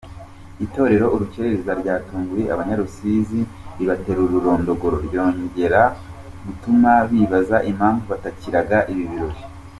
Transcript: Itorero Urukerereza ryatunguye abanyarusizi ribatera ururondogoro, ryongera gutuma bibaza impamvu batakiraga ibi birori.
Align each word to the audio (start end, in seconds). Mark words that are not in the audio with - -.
Itorero 0.65 1.05
Urukerereza 1.15 1.71
ryatunguye 1.81 2.45
abanyarusizi 2.53 3.39
ribatera 3.77 4.19
ururondogoro, 4.23 4.95
ryongera 5.07 5.81
gutuma 6.45 6.91
bibaza 7.09 7.57
impamvu 7.71 8.03
batakiraga 8.13 8.77
ibi 8.91 9.03
birori. 9.11 9.41